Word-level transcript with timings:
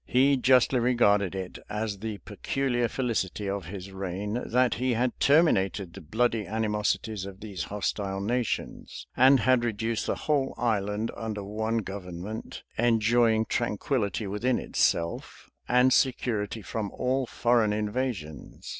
[*] 0.01 0.03
He 0.03 0.35
justly 0.35 0.79
regarded 0.79 1.35
it 1.35 1.59
as 1.69 1.99
the 1.99 2.17
peculiar 2.25 2.87
felicity 2.87 3.47
of 3.47 3.65
his 3.65 3.91
reign, 3.91 4.41
that 4.47 4.73
he 4.81 4.93
had 4.95 5.19
terminated 5.19 5.93
the 5.93 6.01
bloody 6.01 6.47
animosities 6.47 7.27
of 7.27 7.39
these 7.39 7.65
hostile 7.65 8.19
nations; 8.19 9.05
and 9.15 9.41
had 9.41 9.63
reduced 9.63 10.07
the 10.07 10.15
whole 10.15 10.55
island 10.57 11.11
under 11.15 11.43
one 11.43 11.77
government, 11.83 12.63
enjoying 12.79 13.45
tranquillity 13.45 14.25
within 14.25 14.57
itself, 14.57 15.51
and 15.69 15.93
security 15.93 16.63
from 16.63 16.89
all 16.93 17.27
foreign 17.27 17.71
invasions. 17.71 18.67